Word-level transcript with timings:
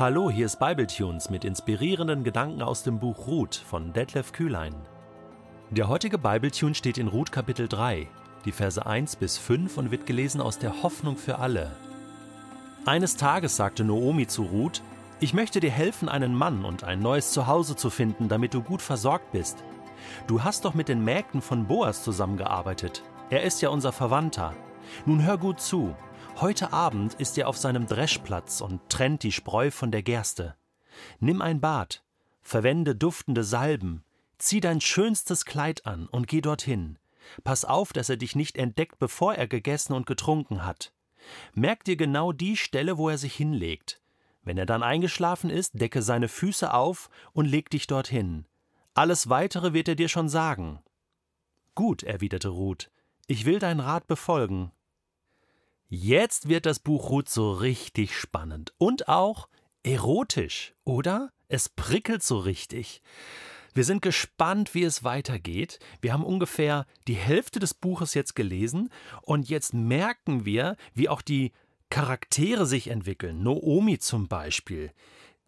Hallo, 0.00 0.30
hier 0.30 0.46
ist 0.46 0.58
Bibletunes 0.58 1.28
mit 1.28 1.44
inspirierenden 1.44 2.24
Gedanken 2.24 2.62
aus 2.62 2.82
dem 2.82 2.98
Buch 2.98 3.26
Ruth 3.26 3.54
von 3.54 3.92
Detlef 3.92 4.32
Kühlein. 4.32 4.74
Der 5.68 5.88
heutige 5.88 6.16
Bibletune 6.16 6.74
steht 6.74 6.96
in 6.96 7.06
Ruth 7.06 7.30
Kapitel 7.30 7.68
3, 7.68 8.08
die 8.46 8.52
Verse 8.52 8.86
1 8.86 9.16
bis 9.16 9.36
5 9.36 9.76
und 9.76 9.90
wird 9.90 10.06
gelesen 10.06 10.40
aus 10.40 10.58
der 10.58 10.82
Hoffnung 10.82 11.18
für 11.18 11.38
alle. 11.38 11.70
Eines 12.86 13.16
Tages 13.16 13.56
sagte 13.56 13.84
Noomi 13.84 14.26
zu 14.26 14.44
Ruth: 14.44 14.80
Ich 15.20 15.34
möchte 15.34 15.60
dir 15.60 15.70
helfen, 15.70 16.08
einen 16.08 16.34
Mann 16.34 16.64
und 16.64 16.82
ein 16.82 17.00
neues 17.00 17.32
Zuhause 17.32 17.76
zu 17.76 17.90
finden, 17.90 18.30
damit 18.30 18.54
du 18.54 18.62
gut 18.62 18.80
versorgt 18.80 19.32
bist. 19.32 19.62
Du 20.26 20.42
hast 20.42 20.64
doch 20.64 20.72
mit 20.72 20.88
den 20.88 21.04
Mägden 21.04 21.42
von 21.42 21.66
Boas 21.66 22.02
zusammengearbeitet. 22.02 23.02
Er 23.28 23.42
ist 23.42 23.60
ja 23.60 23.68
unser 23.68 23.92
Verwandter. 23.92 24.54
Nun 25.04 25.22
hör 25.26 25.36
gut 25.36 25.60
zu. 25.60 25.94
Heute 26.40 26.72
Abend 26.72 27.12
ist 27.12 27.36
er 27.36 27.48
auf 27.48 27.58
seinem 27.58 27.86
Dreschplatz 27.86 28.62
und 28.62 28.80
trennt 28.88 29.24
die 29.24 29.32
Spreu 29.32 29.70
von 29.70 29.90
der 29.90 30.02
Gerste. 30.02 30.56
Nimm 31.18 31.42
ein 31.42 31.60
Bad, 31.60 32.02
verwende 32.40 32.96
duftende 32.96 33.44
Salben, 33.44 34.04
zieh 34.38 34.60
dein 34.60 34.80
schönstes 34.80 35.44
Kleid 35.44 35.84
an 35.84 36.06
und 36.06 36.28
geh 36.28 36.40
dorthin. 36.40 36.98
Pass 37.44 37.66
auf, 37.66 37.92
dass 37.92 38.08
er 38.08 38.16
dich 38.16 38.36
nicht 38.36 38.56
entdeckt, 38.56 38.98
bevor 38.98 39.34
er 39.34 39.48
gegessen 39.48 39.92
und 39.92 40.06
getrunken 40.06 40.64
hat. 40.64 40.94
Merk 41.52 41.84
dir 41.84 41.96
genau 41.96 42.32
die 42.32 42.56
Stelle, 42.56 42.96
wo 42.96 43.10
er 43.10 43.18
sich 43.18 43.34
hinlegt. 43.34 44.00
Wenn 44.42 44.56
er 44.56 44.64
dann 44.64 44.82
eingeschlafen 44.82 45.50
ist, 45.50 45.78
decke 45.78 46.00
seine 46.00 46.28
Füße 46.28 46.72
auf 46.72 47.10
und 47.34 47.44
leg 47.44 47.68
dich 47.68 47.86
dorthin. 47.86 48.46
Alles 48.94 49.28
weitere 49.28 49.74
wird 49.74 49.88
er 49.88 49.94
dir 49.94 50.08
schon 50.08 50.30
sagen. 50.30 50.78
Gut, 51.74 52.02
erwiderte 52.02 52.48
Ruth, 52.48 52.90
ich 53.26 53.44
will 53.44 53.58
dein 53.58 53.78
Rat 53.78 54.06
befolgen. 54.06 54.72
Jetzt 55.92 56.48
wird 56.48 56.66
das 56.66 56.78
Buch 56.78 57.10
Ruth 57.10 57.28
so 57.28 57.50
richtig 57.50 58.16
spannend 58.16 58.72
und 58.78 59.08
auch 59.08 59.48
erotisch, 59.82 60.72
oder? 60.84 61.32
Es 61.48 61.68
prickelt 61.68 62.22
so 62.22 62.38
richtig. 62.38 63.02
Wir 63.74 63.82
sind 63.82 64.00
gespannt, 64.00 64.72
wie 64.74 64.84
es 64.84 65.02
weitergeht. 65.02 65.80
Wir 66.00 66.12
haben 66.12 66.24
ungefähr 66.24 66.86
die 67.08 67.14
Hälfte 67.14 67.58
des 67.58 67.74
Buches 67.74 68.14
jetzt 68.14 68.36
gelesen 68.36 68.90
und 69.22 69.48
jetzt 69.48 69.74
merken 69.74 70.44
wir, 70.44 70.76
wie 70.94 71.08
auch 71.08 71.22
die 71.22 71.50
Charaktere 71.88 72.66
sich 72.66 72.86
entwickeln. 72.86 73.42
Noomi 73.42 73.98
zum 73.98 74.28
Beispiel. 74.28 74.92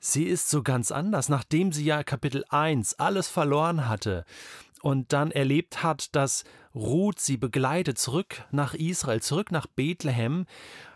Sie 0.00 0.24
ist 0.24 0.50
so 0.50 0.64
ganz 0.64 0.90
anders, 0.90 1.28
nachdem 1.28 1.70
sie 1.70 1.84
ja 1.84 2.02
Kapitel 2.02 2.44
1 2.48 2.94
alles 2.94 3.28
verloren 3.28 3.88
hatte 3.88 4.24
und 4.82 5.12
dann 5.12 5.30
erlebt 5.30 5.82
hat, 5.82 6.14
dass 6.14 6.44
Ruth 6.74 7.20
sie 7.20 7.36
begleitet 7.36 7.98
zurück 7.98 8.44
nach 8.50 8.74
Israel, 8.74 9.22
zurück 9.22 9.52
nach 9.52 9.66
Bethlehem, 9.66 10.46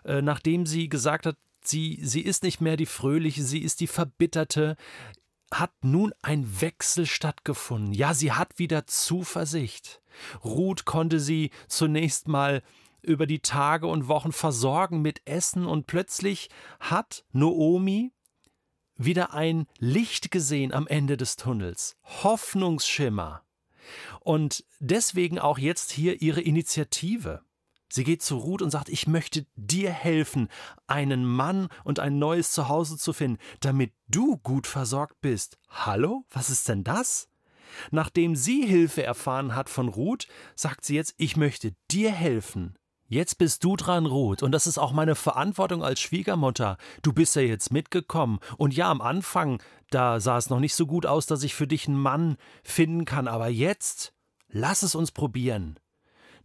äh, 0.05 0.23
nachdem 0.23 0.67
sie 0.67 0.89
gesagt 0.89 1.27
hat, 1.27 1.37
sie, 1.63 2.01
sie 2.03 2.21
ist 2.21 2.43
nicht 2.43 2.61
mehr 2.61 2.77
die 2.77 2.87
Fröhliche, 2.87 3.43
sie 3.43 3.61
ist 3.61 3.81
die 3.81 3.87
Verbitterte, 3.87 4.77
hat 5.53 5.73
nun 5.83 6.13
ein 6.23 6.61
Wechsel 6.61 7.07
stattgefunden. 7.07 7.93
Ja, 7.93 8.15
sie 8.15 8.33
hat 8.33 8.59
wieder 8.59 8.87
Zuversicht. 8.87 10.03
Ruth 10.45 10.85
konnte 10.85 11.21
sie 11.21 11.51
zunächst 11.69 12.27
mal 12.27 12.63
über 13.03 13.27
die 13.27 13.41
Tage 13.41 13.87
und 13.87 14.09
Wochen 14.09 14.33
versorgen 14.33 15.01
mit 15.01 15.23
Essen 15.27 15.67
und 15.67 15.87
plötzlich 15.87 16.49
hat 16.81 17.25
Noomi 17.33 18.13
wieder 18.97 19.35
ein 19.35 19.67
Licht 19.79 20.31
gesehen 20.31 20.73
am 20.73 20.87
Ende 20.87 21.17
des 21.17 21.37
Tunnels. 21.37 21.97
Hoffnungsschimmer. 22.03 23.46
Und 24.21 24.65
deswegen 24.81 25.39
auch 25.39 25.59
jetzt 25.59 25.91
hier 25.93 26.23
ihre 26.23 26.41
Initiative. 26.41 27.43
Sie 27.89 28.05
geht 28.05 28.23
zu 28.23 28.37
Ruth 28.37 28.63
und 28.63 28.71
sagt, 28.71 28.89
ich 28.89 29.07
möchte 29.07 29.47
dir 29.55 29.91
helfen, 29.91 30.49
einen 30.87 31.25
Mann 31.25 31.69
und 31.85 32.01
ein 32.01 32.19
neues 32.19 32.51
Zuhause 32.53 32.99
zu 32.99 33.13
finden, 33.13 33.39
damit 33.61 33.93
du 34.09 34.39
gut 34.39 34.67
versorgt 34.67 35.21
bist. 35.21 35.59
Hallo? 35.69 36.25
Was 36.31 36.51
ist 36.51 36.69
denn 36.69 36.83
das? 36.83 37.29
Nachdem 37.91 38.37
sie 38.37 38.67
Hilfe 38.67 39.03
erfahren 39.03 39.55
hat 39.55 39.69
von 39.69 39.89
Ruth, 39.89 40.27
sagt 40.55 40.85
sie 40.85 40.95
jetzt, 40.95 41.15
ich 41.17 41.37
möchte 41.37 41.75
dir 41.91 42.11
helfen. 42.11 42.77
Jetzt 43.09 43.39
bist 43.39 43.63
du 43.63 43.77
dran, 43.77 44.05
Ruth, 44.05 44.43
und 44.43 44.51
das 44.51 44.67
ist 44.67 44.79
auch 44.79 44.93
meine 44.93 45.15
Verantwortung 45.15 45.85
als 45.85 46.01
Schwiegermutter. 46.01 46.77
Du 47.03 47.13
bist 47.13 47.37
ja 47.37 47.43
jetzt 47.43 47.73
mitgekommen. 47.73 48.41
Und 48.57 48.75
ja, 48.75 48.91
am 48.91 49.01
Anfang, 49.01 49.63
da 49.91 50.19
sah 50.19 50.39
es 50.39 50.51
noch 50.51 50.59
nicht 50.59 50.75
so 50.75 50.87
gut 50.87 51.07
aus, 51.07 51.27
dass 51.27 51.45
ich 51.45 51.55
für 51.55 51.69
dich 51.69 51.87
einen 51.87 52.01
Mann 52.01 52.37
finden 52.65 53.05
kann, 53.05 53.29
aber 53.29 53.49
jetzt, 53.49 54.13
lass 54.49 54.83
es 54.83 54.97
uns 54.97 55.13
probieren. 55.13 55.79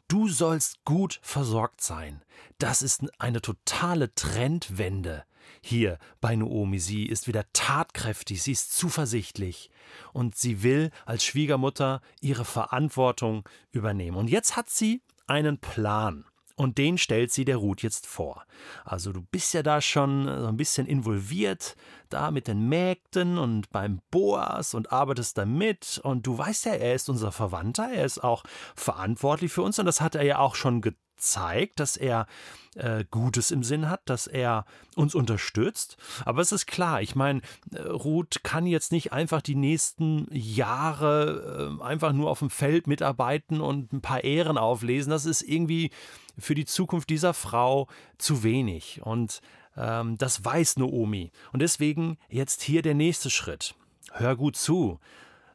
Du 0.08 0.28
sollst 0.28 0.84
gut 0.86 1.20
versorgt 1.24 1.82
sein. 1.82 2.22
Das 2.60 2.84
ist 2.84 3.02
eine 3.20 3.42
totale 3.42 4.14
Trendwende. 4.14 5.24
Hier 5.64 5.98
bei 6.20 6.36
Noomi, 6.36 6.80
sie 6.80 7.06
ist 7.06 7.28
wieder 7.28 7.46
tatkräftig, 7.54 8.44
sie 8.44 8.52
ist 8.52 8.76
zuversichtlich 8.76 9.72
und 10.14 10.36
sie 10.36 10.62
will 10.64 10.92
als 11.06 11.24
Schwiegermutter 11.24 12.02
ihre 12.20 12.46
Verantwortung 12.46 13.48
übernehmen. 13.72 14.18
Und 14.18 14.30
jetzt 14.30 14.56
hat 14.56 14.70
sie 14.70 15.02
einen 15.28 15.58
Plan. 15.58 16.26
Und 16.56 16.78
den 16.78 16.98
stellt 16.98 17.32
sie 17.32 17.46
der 17.46 17.58
Ruth 17.58 17.82
jetzt 17.82 18.08
vor. 18.08 18.46
Also 18.86 19.12
du 19.12 19.22
bist 19.22 19.54
ja 19.54 19.64
da 19.64 19.82
schon 19.82 20.26
so 20.26 20.48
ein 20.48 20.58
bisschen 20.58 20.88
involviert, 20.88 21.76
da 22.10 22.32
mit 22.32 22.48
den 22.48 22.68
Mägden 22.68 23.38
und 23.38 23.70
beim 23.72 24.02
Boas 24.12 24.74
und 24.74 24.92
arbeitest 24.92 25.38
da 25.38 25.46
mit. 25.46 26.00
Und 26.04 26.28
du 26.28 26.38
weißt 26.38 26.66
ja, 26.66 26.74
er 26.74 26.96
ist 26.96 27.10
unser 27.10 27.32
Verwandter, 27.32 27.90
er 27.92 28.06
ist 28.06 28.24
auch 28.24 28.44
verantwortlich 28.76 29.52
für 29.52 29.64
uns 29.64 29.80
und 29.80 29.86
das 29.86 30.02
hat 30.02 30.16
er 30.16 30.24
ja 30.24 30.40
auch 30.40 30.56
schon 30.56 30.82
getan 30.82 31.00
zeigt, 31.22 31.80
dass 31.80 31.98
er 31.98 32.28
äh, 32.76 33.06
Gutes 33.10 33.52
im 33.52 33.64
Sinn 33.64 33.90
hat, 33.90 34.02
dass 34.06 34.28
er 34.28 34.66
uns 34.96 35.16
unterstützt. 35.16 35.98
Aber 36.26 36.42
es 36.42 36.52
ist 36.52 36.68
klar, 36.68 37.02
ich 37.02 37.16
meine, 37.16 37.42
äh, 37.74 37.82
Ruth 37.82 38.44
kann 38.44 38.66
jetzt 38.66 38.92
nicht 38.92 39.14
einfach 39.14 39.42
die 39.42 39.56
nächsten 39.56 40.28
Jahre 40.32 41.78
äh, 41.80 41.84
einfach 41.84 42.14
nur 42.14 42.30
auf 42.30 42.40
dem 42.40 42.50
Feld 42.50 42.88
mitarbeiten 42.88 43.62
und 43.62 43.94
ein 43.94 44.02
paar 44.02 44.24
Ehren 44.24 44.58
auflesen. 44.58 45.12
Das 45.12 45.26
ist 45.26 45.42
irgendwie 45.42 45.92
für 46.38 46.56
die 46.56 46.66
Zukunft 46.66 47.10
dieser 47.10 47.34
Frau 47.34 47.88
zu 48.18 48.44
wenig. 48.44 49.02
Und 49.04 49.42
ähm, 49.78 50.18
das 50.18 50.44
weiß 50.44 50.78
Noomi. 50.78 51.32
Und 51.52 51.62
deswegen 51.62 52.18
jetzt 52.30 52.62
hier 52.62 52.82
der 52.82 52.96
nächste 52.96 53.30
Schritt. 53.30 53.76
Hör 54.12 54.36
gut 54.36 54.56
zu 54.56 55.00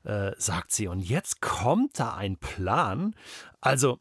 äh, 0.07 0.33
sagt 0.39 0.73
sie. 0.73 0.87
Und 0.87 1.01
jetzt 1.01 1.41
kommt 1.41 1.99
da 1.99 2.15
ein 2.15 2.37
Plan. 2.37 3.15
Also, 3.61 3.99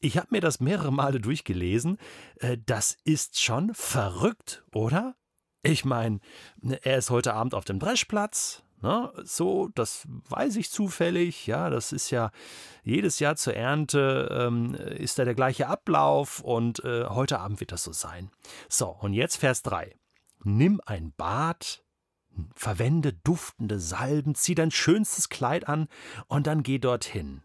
ich 0.00 0.16
habe 0.16 0.28
mir 0.30 0.40
das 0.40 0.60
mehrere 0.60 0.92
Male 0.92 1.20
durchgelesen. 1.20 1.98
Äh, 2.36 2.58
das 2.64 2.96
ist 3.04 3.40
schon 3.40 3.74
verrückt, 3.74 4.64
oder? 4.72 5.16
Ich 5.62 5.84
meine, 5.84 6.20
ne, 6.60 6.78
er 6.84 6.98
ist 6.98 7.10
heute 7.10 7.34
Abend 7.34 7.54
auf 7.54 7.64
dem 7.64 7.78
Dreschplatz. 7.78 8.62
Ne? 8.80 9.12
So, 9.24 9.68
das 9.74 10.06
weiß 10.28 10.56
ich 10.56 10.70
zufällig. 10.70 11.46
Ja, 11.46 11.68
das 11.68 11.92
ist 11.92 12.10
ja 12.10 12.30
jedes 12.84 13.18
Jahr 13.18 13.36
zur 13.36 13.54
Ernte 13.54 14.28
ähm, 14.30 14.74
ist 14.74 15.18
da 15.18 15.24
der 15.24 15.34
gleiche 15.34 15.66
Ablauf 15.66 16.40
und 16.40 16.84
äh, 16.84 17.06
heute 17.06 17.40
Abend 17.40 17.60
wird 17.60 17.72
das 17.72 17.82
so 17.82 17.92
sein. 17.92 18.30
So, 18.68 18.88
und 18.88 19.14
jetzt 19.14 19.36
Vers 19.36 19.62
3. 19.62 19.96
Nimm 20.44 20.80
ein 20.86 21.12
Bad, 21.16 21.82
verwende 22.54 23.12
duftende 23.12 23.80
Salben, 23.80 24.36
zieh 24.36 24.54
dein 24.54 24.70
schönstes 24.70 25.28
Kleid 25.28 25.66
an 25.66 25.88
und 26.28 26.46
dann 26.46 26.62
geh 26.62 26.78
dorthin. 26.78 27.42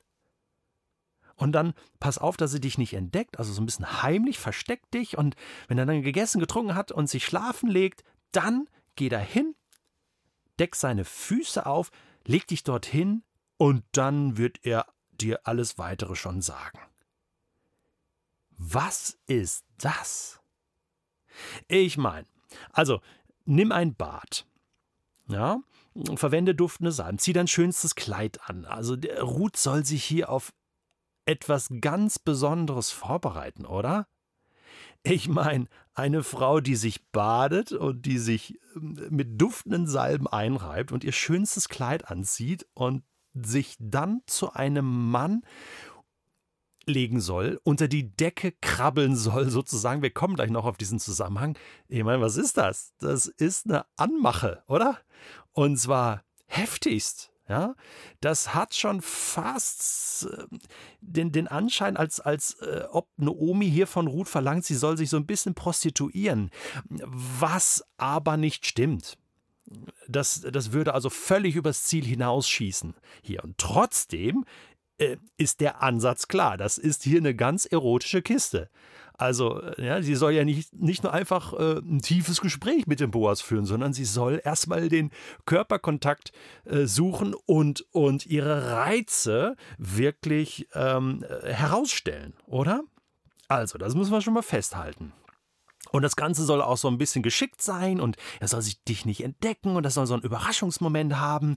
Und 1.35 1.51
dann 1.53 1.73
pass 1.99 2.17
auf, 2.17 2.37
dass 2.37 2.51
sie 2.51 2.61
dich 2.61 2.77
nicht 2.77 2.93
entdeckt, 2.93 3.39
also 3.39 3.51
so 3.53 3.61
ein 3.61 3.65
bisschen 3.65 4.03
heimlich, 4.03 4.39
versteck 4.39 4.89
dich 4.91 5.17
und 5.17 5.35
wenn 5.67 5.77
er 5.77 5.85
dann 5.85 6.03
gegessen, 6.03 6.39
getrunken 6.39 6.75
hat 6.75 6.91
und 6.91 7.09
sich 7.09 7.25
schlafen 7.25 7.69
legt, 7.69 8.03
dann 8.31 8.69
geh 8.95 9.09
dahin, 9.09 9.55
deck 10.59 10.75
seine 10.75 11.05
Füße 11.05 11.65
auf, 11.65 11.91
leg 12.25 12.47
dich 12.47 12.63
dorthin 12.63 13.23
und 13.57 13.83
dann 13.93 14.37
wird 14.37 14.63
er 14.63 14.85
dir 15.11 15.47
alles 15.47 15.77
weitere 15.77 16.15
schon 16.15 16.41
sagen. 16.41 16.79
Was 18.51 19.17
ist 19.25 19.65
das? 19.77 20.39
Ich 21.67 21.97
meine, 21.97 22.27
also 22.71 23.01
nimm 23.45 23.71
ein 23.71 23.95
Bad. 23.95 24.45
Ja, 25.27 25.59
verwende 26.15 26.53
duftende 26.53 26.91
Salben, 26.91 27.17
zieh 27.17 27.33
dein 27.33 27.47
schönstes 27.47 27.95
Kleid 27.95 28.49
an. 28.49 28.65
Also 28.65 28.95
der 28.95 29.21
Ruth 29.23 29.57
soll 29.57 29.85
sich 29.85 30.03
hier 30.03 30.29
auf 30.29 30.53
etwas 31.25 31.69
ganz 31.81 32.19
Besonderes 32.19 32.91
vorbereiten, 32.91 33.65
oder? 33.65 34.07
Ich 35.03 35.27
meine, 35.27 35.67
eine 35.93 36.23
Frau, 36.23 36.61
die 36.61 36.75
sich 36.75 37.05
badet 37.11 37.73
und 37.73 38.05
die 38.05 38.17
sich 38.17 38.59
ähm, 38.75 39.07
mit 39.09 39.41
duftenden 39.41 39.85
Salben 39.87 40.27
einreibt 40.27 40.91
und 40.91 41.03
ihr 41.03 41.11
schönstes 41.11 41.67
Kleid 41.67 42.09
anzieht 42.09 42.65
und 42.73 43.03
sich 43.33 43.75
dann 43.79 44.21
zu 44.27 44.53
einem 44.53 45.11
Mann 45.11 45.43
legen 46.85 47.19
soll, 47.19 47.59
unter 47.63 47.87
die 47.87 48.15
Decke 48.15 48.53
krabbeln 48.61 49.15
soll, 49.15 49.49
sozusagen. 49.49 50.01
Wir 50.01 50.11
kommen 50.11 50.35
gleich 50.35 50.51
noch 50.51 50.65
auf 50.65 50.77
diesen 50.77 50.99
Zusammenhang. 50.99 51.57
Ich 51.87 52.03
meine, 52.03 52.21
was 52.21 52.37
ist 52.37 52.57
das? 52.57 52.93
Das 52.99 53.25
ist 53.25 53.65
eine 53.65 53.85
Anmache, 53.95 54.63
oder? 54.67 54.99
Und 55.51 55.77
zwar 55.77 56.23
heftigst. 56.45 57.32
Ja, 57.49 57.75
das 58.21 58.55
hat 58.55 58.73
schon 58.73 59.01
fast 59.01 60.27
äh, 60.27 60.45
den, 61.01 61.33
den 61.33 61.49
Anschein, 61.49 61.97
als, 61.97 62.21
als 62.21 62.53
äh, 62.61 62.85
ob 62.89 63.09
Naomi 63.17 63.69
hier 63.69 63.85
von 63.85 64.07
Ruth 64.07 64.29
verlangt, 64.29 64.63
sie 64.63 64.75
soll 64.75 64.95
sich 64.95 65.09
so 65.09 65.17
ein 65.17 65.25
bisschen 65.25 65.53
prostituieren, 65.53 66.51
was 66.87 67.83
aber 67.97 68.37
nicht 68.37 68.65
stimmt. 68.65 69.17
Das, 70.07 70.41
das 70.41 70.71
würde 70.71 70.93
also 70.93 71.09
völlig 71.09 71.55
übers 71.55 71.83
Ziel 71.83 72.05
hinausschießen 72.05 72.95
hier. 73.21 73.43
Und 73.43 73.57
trotzdem 73.57 74.45
äh, 74.97 75.17
ist 75.37 75.59
der 75.59 75.81
Ansatz 75.81 76.29
klar. 76.29 76.57
Das 76.57 76.77
ist 76.77 77.03
hier 77.03 77.17
eine 77.17 77.35
ganz 77.35 77.65
erotische 77.65 78.21
Kiste. 78.21 78.69
Also, 79.23 79.61
äh, 79.61 79.85
ja, 79.85 80.01
sie 80.01 80.15
soll 80.15 80.33
ja 80.33 80.43
nicht, 80.43 80.73
nicht 80.73 81.03
nur 81.03 81.13
einfach 81.13 81.53
äh, 81.53 81.77
ein 81.77 82.01
tiefes 82.01 82.41
Gespräch 82.41 82.87
mit 82.87 82.99
dem 82.99 83.09
Boas 83.09 83.39
führen, 83.39 83.65
sondern 83.65 83.93
sie 83.93 84.03
soll 84.03 84.41
erstmal 84.43 84.89
den 84.89 85.11
Körperkontakt 85.45 86.33
äh, 86.65 86.87
suchen 86.87 87.33
und, 87.33 87.85
und 87.93 88.25
ihre 88.25 88.73
Reize 88.73 89.55
wirklich 89.77 90.67
ähm, 90.73 91.23
äh, 91.23 91.53
herausstellen, 91.53 92.33
oder? 92.47 92.81
Also, 93.47 93.77
das 93.77 93.95
müssen 93.95 94.11
wir 94.11 94.19
schon 94.19 94.33
mal 94.33 94.41
festhalten. 94.41 95.13
Und 95.93 96.01
das 96.01 96.15
Ganze 96.15 96.43
soll 96.43 96.61
auch 96.61 96.77
so 96.77 96.87
ein 96.87 96.97
bisschen 96.97 97.21
geschickt 97.21 97.61
sein 97.61 98.01
und 98.01 98.17
er 98.39 98.47
soll 98.47 98.63
sich 98.63 98.83
dich 98.83 99.05
nicht 99.05 99.23
entdecken 99.23 99.75
und 99.75 99.83
das 99.83 99.93
soll 99.93 100.07
so 100.07 100.15
einen 100.15 100.23
Überraschungsmoment 100.23 101.19
haben. 101.19 101.55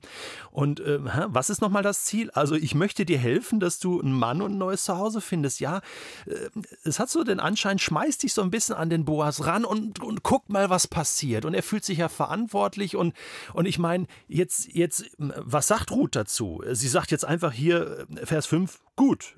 Und 0.51 0.79
äh, 0.81 0.99
was 1.01 1.49
ist 1.49 1.63
nochmal 1.63 1.83
das 1.83 2.05
Ziel? 2.05 2.31
Also 2.33 2.55
ich 2.55 2.75
möchte 2.75 3.07
dir 3.07 3.17
helfen, 3.17 3.61
dass 3.61 3.79
du 3.79 3.99
einen 3.99 4.13
Mann 4.13 4.43
und 4.43 4.53
ein 4.53 4.59
neues 4.59 4.85
Zuhause 4.85 5.23
findest. 5.23 5.61
Ja, 5.61 5.81
äh, 6.27 6.51
es 6.85 6.99
hat 6.99 7.09
so 7.09 7.25
den 7.25 7.41
Anschein, 7.41 7.79
schmeiß 7.79 8.19
dich 8.19 8.35
so 8.35 8.43
ein 8.43 8.51
bisschen 8.51 8.77
an 8.77 8.91
den 8.91 9.07
Boas 9.07 9.47
ran 9.47 9.65
und, 9.65 10.01
und 10.01 10.23
guck 10.23 10.51
mal, 10.51 10.69
was 10.69 10.87
passiert. 10.87 11.47
Und 11.47 11.55
er 11.55 11.63
fühlt 11.63 11.87
sich 11.87 11.97
ja 11.99 12.11
verantwortlich 12.11 12.95
und, 12.95 13.15
und 13.55 13.65
ich 13.65 13.79
meine, 13.79 14.07
jetzt, 14.29 14.69
jetzt, 14.75 15.11
was 15.17 15.67
sagt 15.67 15.91
Ruth 15.93 16.15
dazu? 16.15 16.63
Sie 16.73 16.89
sagt 16.89 17.11
jetzt 17.11 17.25
einfach 17.25 17.53
hier, 17.53 18.07
äh, 18.15 18.27
Vers 18.27 18.45
5, 18.45 18.81
gut, 18.97 19.37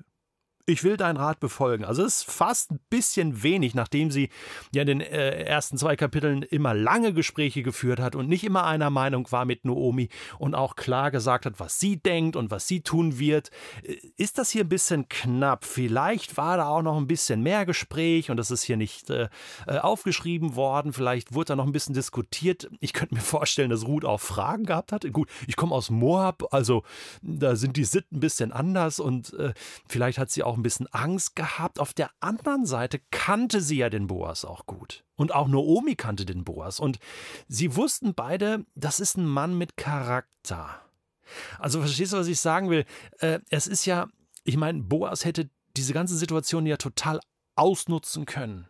ich 0.69 0.83
will 0.83 0.97
deinen 0.97 1.17
Rat 1.17 1.39
befolgen. 1.39 1.83
Also 1.83 2.03
es 2.03 2.17
ist 2.17 2.31
fast 2.31 2.71
ein 2.71 2.79
bisschen 2.89 3.41
wenig, 3.43 3.73
nachdem 3.73 4.11
sie 4.11 4.29
ja 4.71 4.81
in 4.81 4.87
den 4.87 5.01
äh, 5.01 5.43
ersten 5.43 5.77
zwei 5.77 5.95
Kapiteln 5.95 6.43
immer 6.43 6.73
lange 6.73 7.11
Gespräche 7.13 7.63
geführt 7.63 7.99
hat 7.99 8.15
und 8.15 8.29
nicht 8.29 8.43
immer 8.43 8.65
einer 8.65 8.89
Meinung 8.89 9.31
war 9.31 9.45
mit 9.45 9.65
Noomi 9.65 10.09
und 10.37 10.53
auch 10.53 10.75
klar 10.75 11.09
gesagt 11.11 11.45
hat, 11.45 11.59
was 11.59 11.79
sie 11.79 11.97
denkt 11.97 12.35
und 12.35 12.51
was 12.51 12.67
sie 12.67 12.81
tun 12.81 13.17
wird. 13.17 13.49
Äh, 13.83 13.95
ist 14.17 14.37
das 14.37 14.51
hier 14.51 14.63
ein 14.63 14.69
bisschen 14.69 15.09
knapp? 15.09 15.65
Vielleicht 15.65 16.37
war 16.37 16.57
da 16.57 16.67
auch 16.67 16.83
noch 16.83 16.97
ein 16.97 17.07
bisschen 17.07 17.41
mehr 17.41 17.65
Gespräch 17.65 18.29
und 18.29 18.37
das 18.37 18.51
ist 18.51 18.63
hier 18.63 18.77
nicht 18.77 19.09
äh, 19.09 19.27
äh, 19.65 19.79
aufgeschrieben 19.79 20.55
worden. 20.55 20.93
Vielleicht 20.93 21.33
wurde 21.33 21.47
da 21.47 21.55
noch 21.55 21.65
ein 21.65 21.71
bisschen 21.71 21.95
diskutiert. 21.95 22.69
Ich 22.79 22.93
könnte 22.93 23.15
mir 23.15 23.21
vorstellen, 23.21 23.71
dass 23.71 23.87
Ruth 23.87 24.05
auch 24.05 24.21
Fragen 24.21 24.65
gehabt 24.65 24.91
hat. 24.91 25.11
Gut, 25.11 25.29
ich 25.47 25.55
komme 25.55 25.73
aus 25.73 25.89
Moab, 25.89 26.53
also 26.53 26.83
da 27.23 27.55
sind 27.55 27.75
die 27.75 27.85
Sitten 27.85 28.17
ein 28.17 28.19
bisschen 28.19 28.51
anders 28.51 28.99
und 28.99 29.33
äh, 29.33 29.53
vielleicht 29.87 30.19
hat 30.19 30.29
sie 30.29 30.43
auch 30.43 30.58
ein 30.59 30.63
bisschen 30.63 30.87
Angst 30.87 31.35
gehabt. 31.35 31.79
Auf 31.79 31.93
der 31.93 32.11
anderen 32.19 32.65
Seite 32.65 32.99
kannte 33.11 33.61
sie 33.61 33.77
ja 33.77 33.89
den 33.89 34.07
Boas 34.07 34.45
auch 34.45 34.65
gut. 34.65 35.03
Und 35.15 35.33
auch 35.33 35.47
Noomi 35.47 35.95
kannte 35.95 36.25
den 36.25 36.43
Boas. 36.43 36.79
Und 36.79 36.99
sie 37.47 37.75
wussten 37.75 38.13
beide, 38.13 38.65
das 38.75 38.99
ist 38.99 39.17
ein 39.17 39.25
Mann 39.25 39.57
mit 39.57 39.77
Charakter. 39.77 40.81
Also 41.57 41.79
verstehst 41.79 42.13
du, 42.13 42.17
was 42.17 42.27
ich 42.27 42.39
sagen 42.39 42.69
will? 42.69 42.85
Äh, 43.19 43.39
es 43.49 43.67
ist 43.67 43.85
ja, 43.85 44.07
ich 44.43 44.57
meine, 44.57 44.83
Boas 44.83 45.25
hätte 45.25 45.49
diese 45.75 45.93
ganze 45.93 46.17
Situation 46.17 46.65
ja 46.65 46.77
total 46.77 47.19
ausnutzen 47.55 48.25
können. 48.25 48.67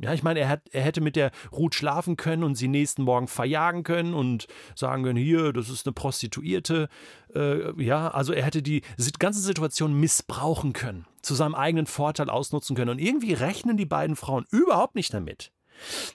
Ja, 0.00 0.14
ich 0.14 0.22
meine, 0.22 0.40
er, 0.40 0.48
hat, 0.48 0.62
er 0.70 0.82
hätte 0.82 1.00
mit 1.00 1.16
der 1.16 1.32
Ruth 1.50 1.74
schlafen 1.74 2.16
können 2.16 2.44
und 2.44 2.54
sie 2.54 2.68
nächsten 2.68 3.02
Morgen 3.02 3.26
verjagen 3.26 3.82
können 3.82 4.14
und 4.14 4.46
sagen 4.76 5.02
können, 5.02 5.18
hier, 5.18 5.52
das 5.52 5.68
ist 5.68 5.86
eine 5.86 5.92
Prostituierte. 5.92 6.88
Äh, 7.34 7.82
ja, 7.82 8.08
also 8.08 8.32
er 8.32 8.44
hätte 8.44 8.62
die 8.62 8.82
ganze 9.18 9.40
Situation 9.40 9.98
missbrauchen 9.98 10.72
können, 10.72 11.06
zu 11.20 11.34
seinem 11.34 11.56
eigenen 11.56 11.86
Vorteil 11.86 12.30
ausnutzen 12.30 12.76
können. 12.76 12.92
Und 12.92 13.00
irgendwie 13.00 13.32
rechnen 13.32 13.76
die 13.76 13.86
beiden 13.86 14.14
Frauen 14.14 14.46
überhaupt 14.50 14.94
nicht 14.94 15.12
damit. 15.12 15.50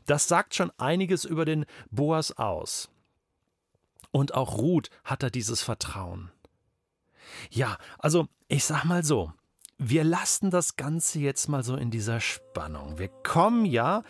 Das 0.06 0.27
sagt 0.27 0.56
schon 0.56 0.71
einiges 0.77 1.25
über 1.25 1.44
den 1.44 1.65
Boas 1.91 2.38
aus. 2.38 2.89
Und 4.12 4.33
auch 4.33 4.57
Ruth 4.57 4.89
hat 5.03 5.24
da 5.24 5.30
dieses 5.30 5.62
Vertrauen. 5.62 6.31
Ja, 7.50 7.77
also 7.97 8.27
ich 8.47 8.63
sag 8.63 8.85
mal 8.85 9.03
so, 9.03 9.33
wir 9.77 10.03
lassen 10.03 10.49
das 10.49 10.75
Ganze 10.75 11.19
jetzt 11.19 11.49
mal 11.49 11.63
so 11.63 11.75
in 11.75 11.91
dieser 11.91 12.19
Spannung. 12.19 12.97
Wir 12.97 13.09
kommen 13.09 13.65
ja 13.65 14.03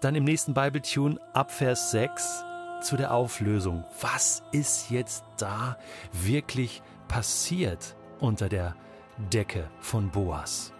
dann 0.00 0.14
im 0.14 0.24
nächsten 0.24 0.54
Bibletune 0.54 1.18
ab 1.34 1.50
Vers 1.50 1.90
6 1.90 2.44
zu 2.82 2.96
der 2.96 3.12
Auflösung. 3.12 3.84
Was 4.00 4.42
ist 4.52 4.90
jetzt 4.90 5.24
da 5.38 5.78
wirklich 6.12 6.82
passiert 7.08 7.96
unter 8.20 8.48
der 8.48 8.76
Decke 9.32 9.68
von 9.80 10.10
Boas? 10.10 10.72